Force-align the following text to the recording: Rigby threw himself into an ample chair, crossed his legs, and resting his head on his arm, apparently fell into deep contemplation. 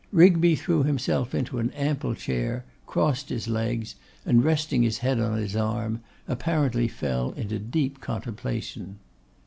Rigby 0.11 0.55
threw 0.55 0.81
himself 0.81 1.35
into 1.35 1.59
an 1.59 1.69
ample 1.73 2.15
chair, 2.15 2.65
crossed 2.87 3.29
his 3.29 3.47
legs, 3.47 3.93
and 4.25 4.43
resting 4.43 4.81
his 4.81 4.97
head 4.97 5.19
on 5.19 5.37
his 5.37 5.55
arm, 5.55 6.01
apparently 6.27 6.87
fell 6.87 7.33
into 7.33 7.59
deep 7.59 7.99
contemplation. 8.01 8.97